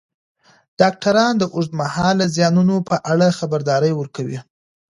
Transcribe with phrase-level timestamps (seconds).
[0.79, 4.39] ډاکټران د اوږدمهاله زیانونو په اړه خبرداری ورکوي.